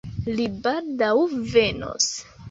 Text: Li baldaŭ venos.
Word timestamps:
Li 0.37 0.45
baldaŭ 0.63 1.09
venos. 1.51 2.09